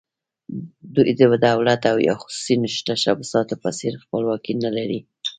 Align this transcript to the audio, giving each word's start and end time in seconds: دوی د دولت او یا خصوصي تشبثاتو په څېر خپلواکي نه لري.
دوی 0.95 1.09
د 1.19 1.23
دولت 1.49 1.81
او 1.91 1.97
یا 2.07 2.15
خصوصي 2.21 2.55
تشبثاتو 2.87 3.55
په 3.63 3.69
څېر 3.77 3.93
خپلواکي 4.03 4.53
نه 4.63 4.69
لري. 4.77 4.99